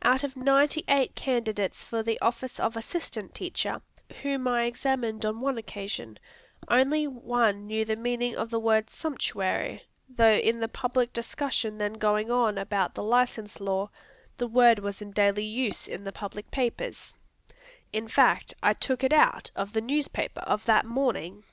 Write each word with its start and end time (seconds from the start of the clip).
Out 0.00 0.24
of 0.24 0.34
ninety 0.34 0.82
eight 0.88 1.14
candidates 1.14 1.84
for 1.84 2.02
the 2.02 2.18
office 2.22 2.58
of 2.58 2.74
assistant 2.74 3.34
teacher, 3.34 3.82
whom 4.22 4.48
I 4.48 4.62
examined 4.64 5.26
on 5.26 5.42
one 5.42 5.58
occasion, 5.58 6.16
only 6.68 7.06
one 7.06 7.66
knew 7.66 7.84
the 7.84 7.94
meaning 7.94 8.34
of 8.34 8.48
the 8.48 8.58
word 8.58 8.88
"sumptuary," 8.88 9.82
although 10.08 10.38
in 10.38 10.60
the 10.60 10.68
public 10.68 11.12
discussion 11.12 11.76
then 11.76 11.92
going 11.92 12.30
on 12.30 12.56
about 12.56 12.94
the 12.94 13.02
license 13.02 13.60
law, 13.60 13.90
the 14.38 14.48
word 14.48 14.78
was 14.78 15.02
in 15.02 15.10
daily 15.10 15.44
use 15.44 15.86
in 15.86 16.04
the 16.04 16.12
public 16.12 16.50
papers; 16.50 17.14
in 17.92 18.08
fact, 18.08 18.54
I 18.62 18.72
took 18.72 19.04
it 19.04 19.12
out 19.12 19.50
of 19.54 19.74
the 19.74 19.82
newspaper 19.82 20.40
of 20.46 20.64
that 20.64 20.86
morning. 20.86 21.44